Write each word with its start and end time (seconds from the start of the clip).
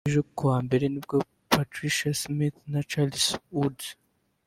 Ejo 0.09 0.21
kuwa 0.35 0.57
mbere 0.65 0.85
nibwo 0.89 1.15
Patricia 1.51 2.11
Smith 2.21 2.57
na 2.71 2.79
Charles 2.89 3.27
Woods 3.57 3.85